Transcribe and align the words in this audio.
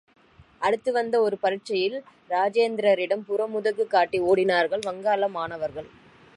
அடுத்து 0.61 0.91
வந்த 0.91 1.15
ஒரு 1.21 1.35
பரீட்சையில் 1.43 1.97
இராஜேந்திரரிடம் 2.29 3.23
புறுமுதுகு 3.29 3.85
காட்டி 3.87 4.19
ஓடினார்கள் 4.29 4.87
வங்காள 4.89 5.29
மாணவர்கள். 5.37 5.89